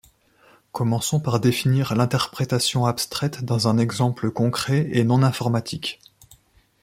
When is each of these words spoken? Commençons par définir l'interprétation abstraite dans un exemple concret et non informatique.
Commençons 0.71 1.19
par 1.19 1.39
définir 1.39 1.93
l'interprétation 1.93 2.85
abstraite 2.87 3.45
dans 3.45 3.67
un 3.67 3.77
exemple 3.77 4.31
concret 4.31 4.89
et 4.93 5.03
non 5.03 5.21
informatique. 5.21 5.99